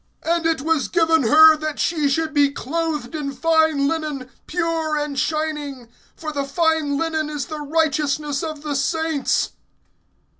(8)And 0.25 0.47
it 0.47 0.61
was 0.61 0.87
given 0.87 1.21
her 1.27 1.55
that 1.57 1.77
she 1.77 2.09
should 2.09 2.33
be 2.33 2.49
clothed 2.49 3.13
in 3.13 3.31
fine 3.33 3.87
linen, 3.87 4.31
pure 4.47 4.97
and 4.97 5.19
shining; 5.19 5.89
for 6.15 6.31
the 6.33 6.43
fine 6.43 6.97
linen 6.97 7.29
is 7.29 7.45
the 7.45 7.59
righteousness 7.59 8.41
of 8.41 8.63
the 8.63 8.75
saints. 8.75 9.51